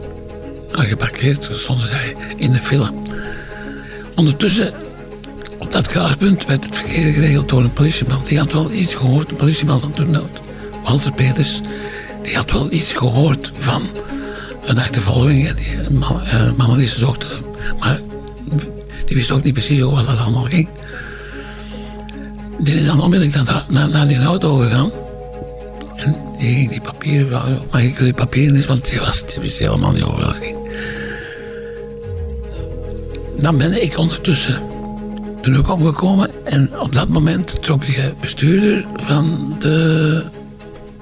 Al 0.71 0.83
geparkeerd 0.83 1.49
stonden 1.53 1.87
zij 1.87 2.15
in 2.37 2.51
de 2.51 2.59
file. 2.59 2.93
Ondertussen, 4.15 4.73
op 5.57 5.71
dat 5.71 5.87
kruispunt, 5.87 6.45
werd 6.45 6.65
het 6.65 6.75
verkeer 6.75 7.13
geregeld 7.13 7.49
door 7.49 7.61
een 7.61 7.73
politieman. 7.73 8.23
Die 8.23 8.37
had 8.37 8.53
wel 8.53 8.71
iets 8.71 8.95
gehoord, 8.95 9.29
een 9.31 9.37
politieman 9.37 9.79
van 9.79 9.93
Turnhout, 9.93 10.41
Walter 10.83 11.11
Peters. 11.11 11.59
Die 12.21 12.35
had 12.35 12.51
wel 12.51 12.71
iets 12.71 12.93
gehoord 12.93 13.51
van 13.57 13.81
een 14.65 14.79
achtervolging. 14.79 15.51
Die 15.51 15.97
man, 16.57 16.79
uh, 16.79 16.85
zochten. 16.85 17.29
Maar 17.79 17.99
die 19.05 19.15
wist 19.15 19.31
ook 19.31 19.43
niet 19.43 19.53
precies 19.53 19.81
hoe 19.81 19.95
dat 19.95 20.17
allemaal 20.19 20.43
ging. 20.43 20.69
Die 22.59 22.75
is 22.75 22.85
dan 22.85 23.01
onmiddellijk 23.01 23.45
naar, 23.45 23.65
naar, 23.69 23.89
naar 23.89 24.07
die 24.07 24.19
auto 24.19 24.55
gegaan. 24.55 24.91
En 25.95 26.15
die 26.37 26.55
ging 26.55 26.69
die 26.69 26.81
papieren 26.81 27.27
vragen. 27.27 27.61
Mag 27.71 27.81
ik 27.81 27.97
die 27.97 28.13
papieren 28.13 28.55
eens? 28.55 28.65
Want 28.65 28.89
die, 28.89 28.99
was, 28.99 29.25
die 29.25 29.39
wist 29.39 29.57
helemaal 29.57 29.91
niet 29.91 30.03
over 30.03 30.25
wat 30.25 30.37
ging. 30.37 30.57
Dan 33.39 33.57
ben 33.57 33.83
ik 33.83 33.97
ondertussen 33.97 34.61
toen 35.41 35.57
ook 35.57 35.69
omgekomen. 35.69 36.29
En 36.43 36.79
op 36.79 36.93
dat 36.93 37.07
moment 37.07 37.63
trok 37.63 37.85
de 37.85 38.13
bestuurder 38.19 38.85
van 38.95 39.55
de 39.59 40.23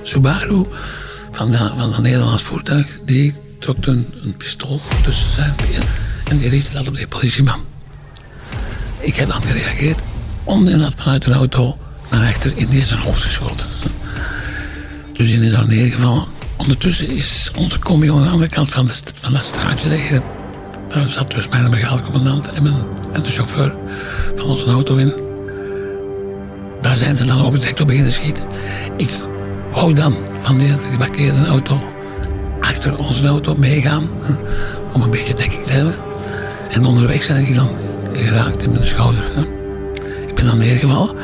Subaru, 0.01 0.65
van 1.31 1.51
de, 1.51 1.57
van 1.77 1.91
de 1.91 2.01
Nederlands 2.01 2.43
voertuig, 2.43 2.99
die 3.05 3.33
trok 3.59 3.85
een, 3.85 4.07
een 4.23 4.35
pistool 4.37 4.81
tussen 5.03 5.31
zijn. 5.31 5.53
En 6.29 6.37
die 6.37 6.49
richtte 6.49 6.73
dat 6.73 6.87
op 6.87 6.95
de 6.95 7.07
politieman. 7.07 7.72
Ik 9.03 9.15
heb 9.15 9.29
dan 9.29 9.43
gereageerd. 9.43 9.99
Had 10.81 10.93
vanuit 10.95 11.25
een 11.25 11.33
auto 11.33 11.77
naar 12.11 12.27
achter 12.27 12.53
in 12.55 12.69
deze 12.69 12.97
hoofd 12.97 13.23
geschoten. 13.23 13.67
Dus 15.13 15.29
die 15.29 15.41
is 15.41 15.51
daar 15.51 15.67
neergevallen. 15.67 16.25
Ondertussen 16.55 17.09
is 17.09 17.51
onze 17.57 17.79
combi 17.79 18.11
aan 18.11 18.23
de 18.23 18.29
andere 18.29 18.49
kant 18.49 18.71
van 18.71 18.85
de, 18.85 18.93
van 19.21 19.33
de 19.33 19.41
straatje 19.41 19.89
liggen. 19.89 20.23
Daar 20.87 21.09
zat 21.09 21.31
dus 21.31 21.47
mijn 21.47 21.69
brigadecommandant 21.69 22.47
en, 22.47 22.63
mijn, 22.63 22.75
en 23.13 23.23
de 23.23 23.29
chauffeur 23.29 23.75
van 24.35 24.45
onze 24.45 24.65
auto 24.65 24.95
in. 24.95 25.13
Daar 26.81 26.95
zijn 26.95 27.15
ze 27.15 27.25
dan 27.25 27.41
ook 27.41 27.59
direct 27.59 27.81
op 27.81 27.87
beginnen 27.87 28.13
schieten. 28.13 28.45
Ik 28.97 29.09
wou 29.73 29.93
dan 29.93 30.15
van 30.39 30.57
die 30.57 30.75
geparkeerde 30.91 31.45
auto 31.45 31.81
achter 32.61 32.97
onze 32.97 33.27
auto 33.27 33.55
meegaan 33.55 34.09
om 34.93 35.01
een 35.01 35.11
beetje 35.11 35.33
dekking 35.33 35.65
te 35.65 35.73
hebben. 35.73 35.95
En 36.69 36.85
onderweg 36.85 37.23
zijn 37.23 37.45
ik 37.45 37.55
dan 37.55 37.69
geraakt 38.13 38.63
in 38.63 38.71
mijn 38.71 38.85
schouder. 38.85 39.23
Ik 40.27 40.35
ben 40.35 40.45
dan 40.45 40.57
neergevallen. 40.57 41.15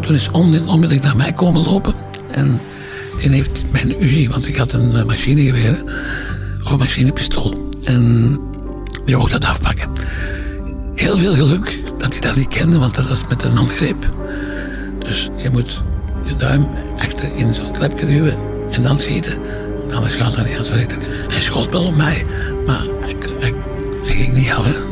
Toen 0.00 0.14
is 0.14 0.30
onmiddellijk 0.30 1.02
naar 1.02 1.16
mij 1.16 1.32
komen 1.32 1.62
lopen. 1.62 1.94
En 2.30 2.60
die 3.20 3.30
heeft 3.30 3.64
mijn 3.70 4.02
Uzi, 4.02 4.28
want 4.28 4.48
ik 4.48 4.56
had 4.56 4.72
een 4.72 4.92
eh, 4.94 5.04
machinegeweer. 5.04 5.82
Of 6.62 6.72
een 6.72 6.78
machinepistool. 6.78 7.68
En 7.84 8.30
die 9.04 9.16
wou 9.16 9.30
dat 9.30 9.44
afpakken. 9.44 9.90
Heel 10.94 11.16
veel 11.16 11.34
geluk 11.34 11.78
dat 11.98 12.12
hij 12.12 12.20
dat 12.20 12.36
niet 12.36 12.48
kende, 12.48 12.78
want 12.78 12.94
dat 12.94 13.08
was 13.08 13.24
met 13.28 13.42
een 13.42 13.56
handgreep. 13.56 14.12
Dus 14.98 15.28
je 15.36 15.50
moet 15.50 15.82
je 16.24 16.36
duim 16.36 16.66
achter 16.98 17.28
in 17.34 17.54
zo'n 17.54 17.72
klepje 17.72 18.06
duwen 18.06 18.36
en 18.70 18.82
dan 18.82 19.00
schieten. 19.00 19.38
Anders 19.94 20.16
gaat 20.16 20.34
dat 20.34 20.44
niet, 20.44 20.56
anders 20.56 20.70
werkt. 20.70 20.96
Hij 21.28 21.40
schoot 21.40 21.70
wel 21.70 21.84
op 21.84 21.96
mij, 21.96 22.26
maar 22.66 22.82
hij, 23.40 23.54
ging 24.04 24.34
niet 24.34 24.50
af. 24.50 24.64
Hè. 24.64 24.87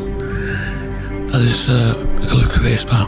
Dat 1.37 1.45
is 1.45 1.69
uh, 1.69 1.90
geluk 2.21 2.52
geweest, 2.52 2.90
maar... 2.90 3.07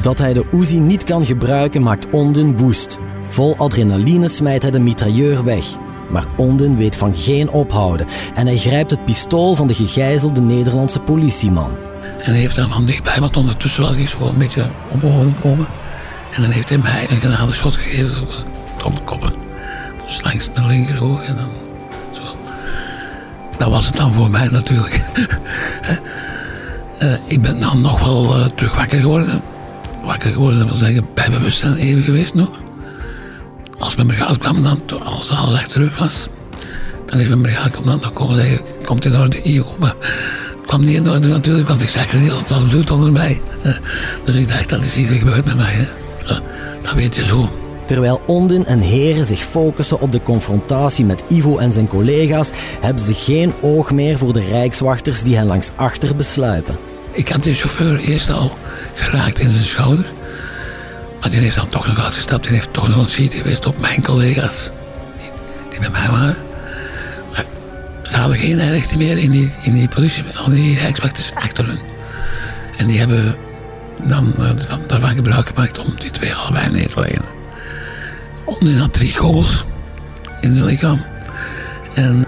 Dat 0.00 0.18
hij 0.18 0.32
de 0.32 0.44
Uzi 0.50 0.78
niet 0.78 1.04
kan 1.04 1.26
gebruiken 1.26 1.82
maakt 1.82 2.10
Onden 2.10 2.56
woest. 2.56 2.98
Vol 3.28 3.56
adrenaline 3.56 4.28
smijt 4.28 4.62
hij 4.62 4.70
de 4.70 4.78
mitrailleur 4.78 5.44
weg. 5.44 5.64
Maar 6.10 6.26
Onden 6.36 6.76
weet 6.76 6.96
van 6.96 7.14
geen 7.14 7.50
ophouden 7.50 8.06
en 8.34 8.46
hij 8.46 8.56
grijpt 8.56 8.90
het 8.90 9.04
pistool 9.04 9.54
van 9.54 9.66
de 9.66 9.74
gegijzelde 9.74 10.40
Nederlandse 10.40 11.00
politieman. 11.00 11.70
En 12.02 12.30
hij 12.30 12.40
heeft 12.40 12.56
dan 12.56 12.68
van 12.68 12.84
dichtbij, 12.84 13.20
want 13.20 13.36
ondertussen 13.36 13.82
was 13.82 13.94
ik 13.94 14.08
zo 14.08 14.28
een 14.28 14.38
beetje 14.38 14.66
op 14.90 15.00
komen. 15.40 15.66
En 16.32 16.42
dan 16.42 16.50
heeft 16.50 16.68
hij 16.68 16.78
mij 16.78 17.06
een 17.10 17.20
genadeschot 17.20 17.76
gegeven 17.76 18.22
op 18.84 18.94
de 18.94 19.02
koppen. 19.04 19.32
Dus 20.06 20.22
langs 20.22 20.50
mijn 20.54 20.66
linkeroog 20.66 21.22
en 21.22 21.36
dan 21.36 21.50
zo. 22.10 22.22
Dat 23.58 23.70
was 23.70 23.86
het 23.86 23.96
dan 23.96 24.12
voor 24.12 24.30
mij 24.30 24.48
natuurlijk. 24.48 25.04
uh, 27.02 27.12
ik 27.26 27.42
ben 27.42 27.60
dan 27.60 27.80
nog 27.80 28.00
wel 28.00 28.38
uh, 28.38 28.46
terug 28.46 28.74
wakker 28.74 29.00
geworden. 29.00 29.42
Wakker 30.04 30.32
geworden, 30.32 30.58
dat 30.58 30.68
wil 30.68 30.76
zeggen 30.76 31.06
bij 31.14 31.30
bewustzijn 31.30 31.76
even 31.76 32.02
geweest 32.02 32.34
nog. 32.34 32.50
Als 33.78 33.96
mijn 33.96 34.08
brigade 34.08 34.38
kwam, 34.38 34.62
dan, 34.62 34.80
als 35.04 35.30
alles 35.30 35.54
achter 35.54 35.70
terug 35.72 35.98
was, 35.98 36.28
dan 37.06 37.20
is 37.20 37.28
mijn 37.28 37.42
brigade 37.42 37.70
kwam 37.70 37.84
dan 37.84 37.98
nog 38.02 38.12
komen 38.12 38.36
zeggen, 38.36 38.60
komt 38.84 39.04
in 39.04 39.16
orde, 39.16 39.42
Igo. 39.42 39.76
Maar 39.78 39.94
het 39.98 40.66
kwam 40.66 40.84
niet 40.84 40.96
in 40.96 41.10
orde 41.10 41.28
natuurlijk, 41.28 41.68
want 41.68 41.82
ik 41.82 41.88
zag 41.88 42.12
niet 42.12 42.30
dat 42.46 42.60
het 42.60 42.68
bloed 42.68 42.90
onder 42.90 43.12
mij. 43.12 43.40
Dus 44.24 44.36
ik 44.36 44.48
dacht, 44.48 44.68
dat 44.68 44.84
is 44.84 44.96
iets 44.96 45.10
gebeurd 45.10 45.44
met 45.44 45.56
mij. 45.56 45.72
Hè. 45.72 45.84
Dat 46.82 46.94
weet 46.94 47.16
je 47.16 47.24
zo. 47.24 47.50
Terwijl 47.84 48.20
Ondin 48.26 48.66
en 48.66 48.80
Heren 48.80 49.24
zich 49.24 49.40
focussen 49.40 50.00
op 50.00 50.12
de 50.12 50.22
confrontatie 50.22 51.04
met 51.04 51.22
Ivo 51.28 51.58
en 51.58 51.72
zijn 51.72 51.86
collega's, 51.86 52.50
hebben 52.80 53.04
ze 53.04 53.14
geen 53.14 53.52
oog 53.60 53.92
meer 53.92 54.18
voor 54.18 54.32
de 54.32 54.44
rijkswachters 54.44 55.22
die 55.22 55.36
hen 55.36 55.46
langs 55.46 55.70
achter 55.76 56.16
besluipen. 56.16 56.91
Ik 57.12 57.28
had 57.28 57.42
de 57.42 57.54
chauffeur 57.54 57.98
eerst 57.98 58.30
al 58.30 58.58
geraakt 58.94 59.38
in 59.38 59.50
zijn 59.50 59.64
schouder. 59.64 60.06
Maar 61.20 61.30
die 61.30 61.40
heeft 61.40 61.56
dan 61.56 61.68
toch 61.68 61.86
nog 61.86 62.04
uitgestapt. 62.04 62.44
Die 62.44 62.52
heeft 62.54 62.72
toch 62.72 62.88
nog 62.88 62.96
ontziet 62.96 63.34
geweest 63.34 63.66
op 63.66 63.80
mijn 63.80 64.02
collega's. 64.02 64.70
Die, 65.70 65.80
bij 65.80 65.90
mij 65.90 66.08
waren. 66.10 66.36
Maar 67.32 67.44
ze 68.02 68.16
hadden 68.16 68.38
geen 68.38 68.70
rechten 68.70 68.98
meer 68.98 69.18
in 69.18 69.30
die, 69.30 69.52
in 69.62 69.74
die 69.74 69.88
politie. 69.88 70.24
Al 70.36 70.50
die 70.50 70.78
rijkswachters 70.78 71.34
achter 71.34 71.66
hun. 71.66 71.78
En 72.76 72.86
die 72.86 72.98
hebben 72.98 73.36
dan 74.06 74.34
uh, 74.38 74.50
daarvan 74.86 75.14
gebruik 75.14 75.46
gemaakt 75.46 75.78
om 75.78 75.94
die 75.96 76.10
twee 76.10 76.34
allebei 76.34 76.70
neer 76.70 76.88
te 76.88 77.00
leggen. 77.00 77.24
Ondin 78.44 78.78
had 78.78 78.92
drie 78.92 79.12
kogels 79.12 79.64
in 80.40 80.54
zijn 80.54 80.66
lichaam. 80.68 81.04
En 81.94 82.24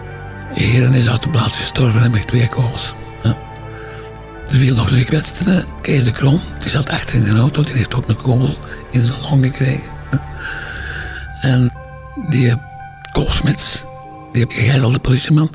Heren 0.54 0.92
is 0.92 1.08
uit 1.08 1.22
de 1.22 1.30
plaats 1.30 1.58
gestorven 1.58 2.02
en 2.02 2.10
met 2.10 2.26
twee 2.26 2.48
kogels. 2.48 2.94
Er 4.50 4.58
viel 4.60 4.74
nog 4.74 4.90
de 4.90 4.98
gekwetste, 4.98 5.64
Kees 5.80 6.04
de 6.04 6.12
Kron. 6.12 6.40
Die 6.58 6.70
zat 6.70 6.90
achter 6.90 7.14
in 7.14 7.24
de 7.24 7.30
auto, 7.30 7.62
die 7.62 7.74
heeft 7.74 7.94
ook 7.94 8.08
een 8.08 8.16
kogel 8.16 8.56
in 8.90 9.04
zijn 9.04 9.20
long 9.20 9.44
gekregen. 9.44 9.92
En 11.40 11.72
die 12.28 12.54
Koolsmits, 13.12 13.84
die 14.32 14.46
gegijzelde 14.48 14.98
politieman, 14.98 15.50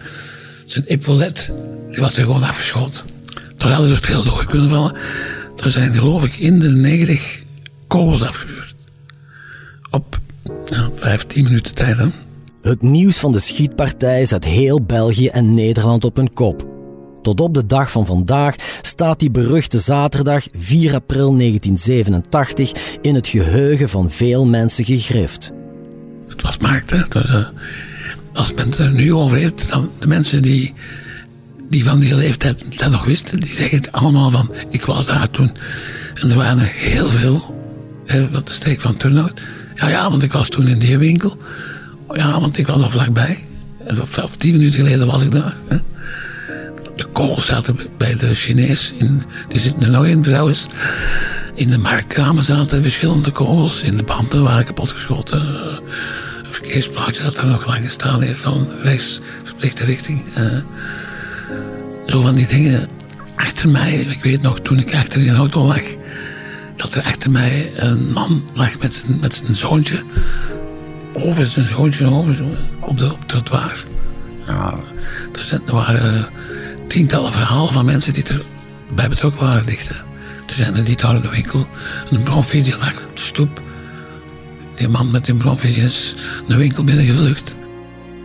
zijn 0.66 0.86
epaulet, 0.86 1.52
die 1.92 2.00
was 2.02 2.18
er 2.18 2.24
gewoon 2.24 2.44
afgeschoten. 2.44 3.02
Daar 3.58 3.72
hadden 3.72 3.96
ze 3.96 4.04
veel 4.04 4.24
door 4.24 4.46
kunnen 4.46 4.70
vallen. 4.70 4.96
Er 5.64 5.72
zijn 5.72 5.94
geloof 5.94 6.24
ik 6.24 6.36
in 6.38 6.60
de 6.60 6.70
90 6.70 7.44
kogels 7.88 8.24
afgevuurd. 8.24 8.76
Op 9.92 10.20
ja, 10.66 10.90
15 10.94 11.44
minuten 11.44 11.76
tijd. 11.76 11.98
Het 12.62 12.82
nieuws 12.82 13.18
van 13.18 13.32
de 13.32 13.40
schietpartij 13.40 14.26
zet 14.26 14.46
heel 14.46 14.82
België 14.82 15.28
en 15.28 15.54
Nederland 15.54 16.04
op 16.04 16.16
hun 16.16 16.34
kop. 16.34 16.69
Tot 17.22 17.40
op 17.40 17.54
de 17.54 17.66
dag 17.66 17.92
van 17.92 18.06
vandaag 18.06 18.56
staat 18.82 19.20
die 19.20 19.32
beruchte 19.32 19.80
zaterdag 19.80 20.48
4 20.52 20.94
april 20.94 21.36
1987 21.38 22.72
in 23.02 23.16
het 23.16 23.28
geheugen 23.28 23.90
van 23.90 24.12
veel 24.12 24.46
mensen 24.46 24.86
gegrift. 24.86 25.52
Het 26.28 26.42
was 26.42 26.58
markt, 26.58 26.90
hè. 26.90 26.98
Uh, 26.98 27.48
als 28.34 28.54
men 28.54 28.78
er 28.78 28.92
nu 28.92 29.14
over 29.14 29.38
heeft, 29.38 29.70
dan 29.70 29.92
de 30.00 30.08
mensen 30.08 30.42
die, 30.42 30.74
die 31.70 31.84
van 31.84 32.00
die 32.00 32.16
leeftijd 32.16 32.80
dat 32.80 32.92
nog 32.92 33.06
wisten, 33.06 33.40
die 33.40 33.54
zeggen 33.54 33.78
het 33.78 33.92
allemaal 33.92 34.32
van, 34.32 34.54
ik 34.70 34.86
was 34.86 35.06
daar 35.06 35.30
toen. 35.30 35.52
En 36.14 36.30
er 36.30 36.36
waren 36.36 36.60
heel 36.60 37.10
veel, 37.10 37.56
hè, 38.06 38.30
wat 38.30 38.48
de 38.48 38.54
steek 38.54 38.82
van 38.82 38.96
Turnhout. 38.96 39.42
Ja, 39.76 39.88
ja, 39.88 40.10
want 40.10 40.24
ik 40.24 40.32
was 40.32 40.50
toen 40.50 40.68
in 40.68 40.80
die 40.80 40.98
winkel. 40.98 41.38
Ja, 42.14 42.40
want 42.40 42.58
ik 42.58 42.68
was 42.68 42.82
er 42.82 42.92
vlakbij. 42.92 43.44
Of, 44.00 44.36
tien 44.38 44.52
minuten 44.52 44.80
geleden 44.80 45.08
was 45.08 45.24
ik 45.24 45.32
daar. 45.32 45.56
Hè. 45.68 45.78
De 47.00 47.06
kogels 47.14 47.46
zaten 47.46 47.80
bij 47.98 48.16
de 48.16 48.34
Chinees. 48.34 48.94
In, 48.98 49.24
die 49.48 49.60
zitten 49.60 49.84
er 49.84 49.90
nog 49.90 50.06
in 50.06 50.22
trouwens. 50.22 50.68
In 51.54 51.70
de 51.70 51.78
marktkramen 51.78 52.44
zaten 52.44 52.82
verschillende 52.82 53.32
kogels. 53.32 53.84
In 53.84 53.98
de 53.98 54.04
banden 54.04 54.44
waren 54.44 54.66
kapotgeschoten. 54.66 55.40
Een 56.44 56.54
verkeersplaatje 56.54 57.24
dat 57.24 57.38
er 57.38 57.48
nog 57.48 57.66
lang 57.66 57.86
gestaan 57.86 58.22
heeft 58.22 58.40
van 58.40 58.68
rechts 58.82 59.20
verplichte 59.44 59.86
richting. 59.86 60.22
Uh, 60.38 60.58
zo 62.08 62.22
van 62.22 62.34
die 62.34 62.48
dingen. 62.48 62.88
Achter 63.36 63.70
mij, 63.70 63.94
ik 63.94 64.24
weet 64.24 64.42
nog 64.42 64.60
toen 64.60 64.80
ik 64.80 64.96
achter 64.96 65.20
die 65.20 65.32
auto 65.32 65.66
lag, 65.66 65.84
dat 66.76 66.96
er 66.96 67.04
achter 67.04 67.32
mij 67.32 67.72
een 67.76 68.12
man 68.12 68.44
lag 68.54 68.80
met 68.80 68.94
zijn, 68.94 69.20
met 69.20 69.34
zijn 69.34 69.56
zoontje. 69.56 70.04
Over 71.14 71.46
zijn 71.46 71.68
zoontje 71.68 72.06
over, 72.12 72.36
zo, 72.36 72.56
op, 72.80 72.98
de, 72.98 73.12
op 73.12 73.20
het 73.20 73.28
trottoir. 73.28 73.86
Er, 74.46 75.62
er 75.66 75.74
waren 75.74 76.30
tientallen 76.90 77.32
verhalen 77.32 77.74
van 77.74 77.86
mensen 77.86 78.14
die 78.14 78.24
erbij 78.88 79.10
betrokken 79.10 79.42
waren 79.42 79.66
dichten. 79.66 79.96
Er 80.48 80.56
zijn 80.56 80.76
er 80.76 80.84
die 80.84 80.96
daar 80.96 81.16
in 81.16 81.22
de 81.22 81.30
winkel 81.30 81.68
een 82.10 82.24
bronvisie 82.24 82.78
lag 82.78 82.94
op 83.10 83.16
de 83.16 83.22
stoep. 83.22 83.62
Die 84.76 84.88
man 84.88 85.12
met 85.12 85.26
die 85.26 85.36
bronvisie 85.36 85.84
is 85.84 86.16
de 86.48 86.56
winkel 86.56 86.84
binnengevlucht. 86.84 87.56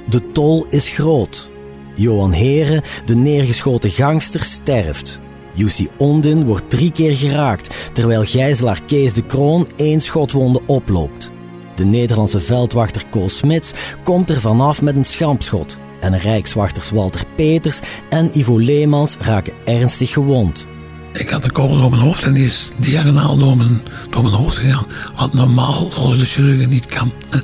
De 0.08 0.32
tol 0.32 0.66
is 0.68 0.88
groot. 0.88 1.50
Johan 1.94 2.32
Heren, 2.32 2.82
de 3.04 3.14
neergeschoten 3.14 3.90
gangster, 3.90 4.44
sterft. 4.44 5.20
Jussi 5.54 5.88
Ondin 5.96 6.44
wordt 6.44 6.70
drie 6.70 6.92
keer 6.92 7.16
geraakt, 7.16 7.90
terwijl 7.92 8.24
gijzelaar 8.24 8.82
Kees 8.86 9.12
de 9.12 9.22
Kroon 9.22 9.68
één 9.76 10.00
schotwonde 10.00 10.60
oploopt. 10.66 11.30
De 11.74 11.84
Nederlandse 11.84 12.40
veldwachter 12.40 13.02
Koos 13.10 13.36
Smits 13.36 13.72
komt 14.02 14.30
er 14.30 14.40
vanaf 14.40 14.82
met 14.82 14.96
een 14.96 15.04
schampschot 15.04 15.78
en 16.04 16.18
rijkswachters 16.18 16.90
Walter 16.90 17.22
Peters 17.36 17.80
en 18.10 18.38
Ivo 18.38 18.58
Leemans 18.58 19.16
raken 19.16 19.52
ernstig 19.64 20.10
gewond. 20.10 20.66
Ik 21.12 21.28
had 21.28 21.44
een 21.44 21.52
kogel 21.52 21.76
door 21.76 21.90
mijn 21.90 22.02
hoofd 22.02 22.22
en 22.22 22.32
die 22.32 22.44
is 22.44 22.70
diagonaal 22.76 23.36
door 23.36 23.56
mijn, 23.56 23.82
door 24.10 24.22
mijn 24.22 24.34
hoofd 24.34 24.58
gegaan. 24.58 24.86
Wat 25.16 25.32
normaal 25.32 25.90
volgens 25.90 26.18
de 26.18 26.24
chirurgen 26.24 26.68
niet 26.68 26.86
kan. 26.86 27.12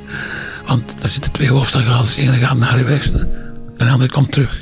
Want 0.66 1.00
daar 1.00 1.10
zitten 1.10 1.32
twee 1.32 1.50
hoofdstadgaders. 1.50 2.14
De 2.14 2.20
ene 2.20 2.32
gaat 2.32 2.56
naar 2.56 2.76
de 2.76 2.84
westen, 2.84 3.28
de 3.76 3.84
andere 3.84 4.10
komt 4.10 4.32
terug. 4.32 4.58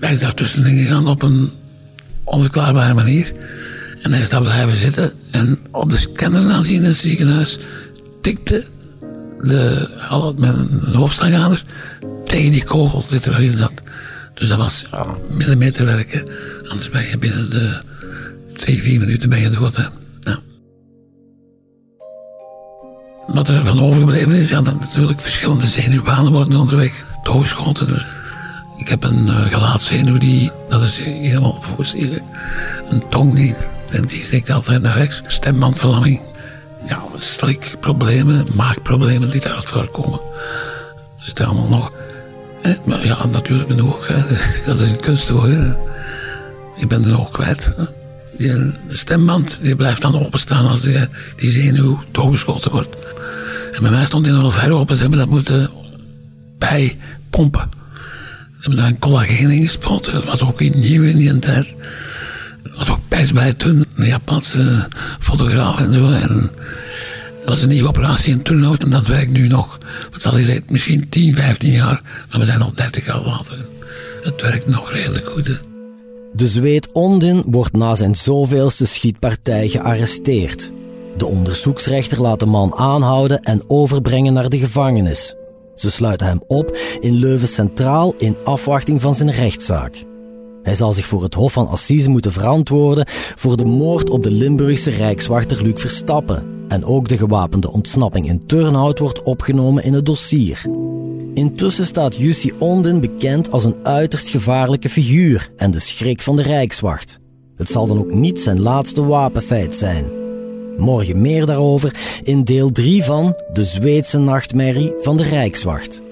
Hij 0.00 0.12
is 0.12 0.20
daartussenin 0.20 0.76
gegaan 0.76 1.06
op 1.06 1.22
een 1.22 1.50
onverklaarbare 2.24 2.94
manier. 2.94 3.32
En 4.02 4.12
hij 4.12 4.22
is 4.22 4.28
daar 4.28 4.40
blijven 4.40 4.76
zitten. 4.76 5.12
En 5.30 5.58
op 5.70 5.90
de 5.90 5.96
scanner 5.96 6.70
in 6.70 6.84
het 6.84 6.96
ziekenhuis 6.96 7.58
tikte 8.20 8.64
de, 9.42 9.88
met 10.36 10.54
een 10.54 10.94
hoofdstadgader 10.94 11.64
tegen 12.32 12.52
die 12.52 12.64
kogels 12.64 13.08
die 13.08 13.20
erin 13.26 13.56
zat. 13.56 13.82
Dus 14.34 14.48
dat 14.48 14.58
was 14.58 14.84
ja, 14.90 15.06
millimeterwerken. 15.30 16.28
Anders 16.68 16.90
ben 16.90 17.08
je 17.08 17.18
binnen 17.18 17.50
de 17.50 17.80
twee, 18.54 18.82
vier 18.82 19.00
minuten 19.00 19.28
ben 19.28 19.40
je 19.40 19.50
dood. 19.50 19.76
Hè. 19.76 19.84
Wat 23.26 23.48
er 23.48 23.64
van 23.64 23.80
overgebleven 23.80 24.34
is, 24.34 24.48
ja, 24.48 24.60
dat 24.60 24.80
natuurlijk 24.80 25.20
verschillende 25.20 25.66
zenuwbanen 25.66 26.32
worden 26.32 26.58
onderweg 26.58 27.04
doorgeschoten. 27.22 27.86
Dus 27.86 28.06
ik 28.76 28.88
heb 28.88 29.04
een 29.04 29.26
uh, 29.26 29.46
gelaatzenuw 29.46 30.18
die, 30.18 30.50
dat 30.68 30.82
is 30.82 30.98
helemaal 30.98 31.62
voorstellen. 31.62 32.22
Een 32.90 33.08
tong 33.08 33.34
die, 33.34 33.54
en 33.90 34.06
die 34.06 34.22
steekt 34.22 34.50
altijd 34.50 34.82
naar 34.82 34.96
rechts. 34.96 35.22
Stembandverlamming. 35.26 36.20
Ja, 36.88 37.02
slikproblemen, 37.16 38.46
maagproblemen 38.54 39.30
die 39.30 39.40
daaruit 39.40 39.66
voorkomen. 39.66 40.20
Er 41.34 41.44
allemaal 41.44 41.68
nog. 41.68 41.92
Maar 42.84 43.06
ja, 43.06 43.26
natuurlijk 43.26 43.68
ben 43.68 43.78
ik 43.78 43.84
ook. 43.84 44.06
Dat 44.66 44.80
is 44.80 44.90
een 44.90 45.00
kunstwoord. 45.00 45.52
Ik 46.76 46.88
ben 46.88 47.04
er 47.04 47.20
ook 47.20 47.32
kwijt. 47.32 47.74
Die 48.38 48.72
stemband 48.88 49.58
die 49.62 49.76
blijft 49.76 50.02
dan 50.02 50.20
openstaan 50.24 50.68
als 50.68 50.80
die, 50.80 50.98
die 51.36 51.50
zenuw 51.50 52.02
doorgeschoten 52.10 52.70
wordt. 52.70 52.96
En 53.72 53.82
bij 53.82 53.90
mij 53.90 54.04
stond 54.04 54.24
die 54.24 54.32
nog 54.32 54.54
ver 54.54 54.72
open. 54.72 54.96
Ze 54.96 55.02
hebben 55.02 55.20
dat 55.20 55.28
moeten 55.28 55.70
bijpompen. 56.58 57.68
Ze 58.52 58.58
hebben 58.60 58.78
daar 58.78 58.88
een 58.88 58.98
collageen 58.98 59.50
in 59.50 59.62
gespoten. 59.62 60.12
Dat 60.12 60.24
was 60.24 60.42
ook 60.42 60.60
iets 60.60 60.76
nieuw 60.76 61.02
in 61.02 61.16
die 61.16 61.38
tijd. 61.38 61.74
Dat 62.62 62.76
was 62.76 62.90
ook 62.90 63.08
best 63.08 63.34
bij 63.34 63.52
toen. 63.52 63.84
Een 63.96 64.06
Japanse 64.06 64.88
fotograaf 65.18 65.78
en 65.78 65.92
zo. 65.92 66.10
Dat 67.44 67.54
was 67.54 67.62
een 67.62 67.68
nieuwe 67.68 67.88
operatie 67.88 68.32
in 68.32 68.42
Turnhout 68.42 68.82
en 68.82 68.90
dat 68.90 69.06
werkt 69.06 69.32
nu 69.32 69.46
nog, 69.46 69.78
wat 70.10 70.22
zal 70.22 70.32
zeggen, 70.32 70.64
misschien 70.68 71.08
10, 71.08 71.34
15 71.34 71.72
jaar. 71.72 72.02
Maar 72.30 72.38
we 72.38 72.44
zijn 72.44 72.62
al 72.62 72.72
30 72.74 73.06
jaar 73.06 73.20
later. 73.20 73.66
Het 74.22 74.42
werkt 74.42 74.66
nog 74.66 74.92
redelijk 74.92 75.28
goed. 75.28 75.62
De 76.30 76.46
Zweed 76.46 76.92
Ondin 76.92 77.42
wordt 77.46 77.72
na 77.72 77.94
zijn 77.94 78.14
zoveelste 78.14 78.86
schietpartij 78.86 79.68
gearresteerd. 79.68 80.72
De 81.16 81.26
onderzoeksrechter 81.26 82.20
laat 82.20 82.40
de 82.40 82.46
man 82.46 82.74
aanhouden 82.74 83.40
en 83.40 83.62
overbrengen 83.66 84.32
naar 84.32 84.48
de 84.48 84.58
gevangenis. 84.58 85.34
Ze 85.74 85.90
sluiten 85.90 86.26
hem 86.26 86.42
op 86.46 86.78
in 87.00 87.14
Leuven 87.14 87.48
Centraal 87.48 88.14
in 88.18 88.36
afwachting 88.44 89.00
van 89.00 89.14
zijn 89.14 89.30
rechtszaak. 89.30 90.04
Hij 90.62 90.74
zal 90.74 90.92
zich 90.92 91.06
voor 91.06 91.22
het 91.22 91.34
Hof 91.34 91.52
van 91.52 91.68
Assise 91.68 92.08
moeten 92.08 92.32
verantwoorden 92.32 93.04
voor 93.36 93.56
de 93.56 93.64
moord 93.64 94.10
op 94.10 94.22
de 94.22 94.30
Limburgse 94.30 94.90
rijkswachter 94.90 95.62
Luc 95.62 95.80
Verstappen. 95.80 96.61
En 96.72 96.84
ook 96.84 97.08
de 97.08 97.16
gewapende 97.16 97.72
ontsnapping 97.72 98.28
in 98.28 98.46
Turnhout 98.46 98.98
wordt 98.98 99.22
opgenomen 99.22 99.84
in 99.84 99.92
het 99.92 100.06
dossier. 100.06 100.64
Intussen 101.32 101.86
staat 101.86 102.16
Jussi 102.16 102.52
Ondin 102.58 103.00
bekend 103.00 103.50
als 103.50 103.64
een 103.64 103.76
uiterst 103.82 104.28
gevaarlijke 104.28 104.88
figuur 104.88 105.50
en 105.56 105.70
de 105.70 105.78
schrik 105.78 106.22
van 106.22 106.36
de 106.36 106.42
Rijkswacht. 106.42 107.20
Het 107.56 107.68
zal 107.68 107.86
dan 107.86 107.98
ook 107.98 108.12
niet 108.12 108.40
zijn 108.40 108.60
laatste 108.60 109.04
wapenfeit 109.04 109.74
zijn. 109.74 110.04
Morgen 110.76 111.20
meer 111.20 111.46
daarover 111.46 112.20
in 112.22 112.44
deel 112.44 112.70
3 112.70 113.04
van 113.04 113.34
De 113.52 113.64
Zweedse 113.64 114.18
Nachtmerrie 114.18 114.94
van 115.00 115.16
de 115.16 115.22
Rijkswacht. 115.22 116.02